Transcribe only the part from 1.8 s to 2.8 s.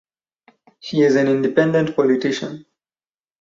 politician.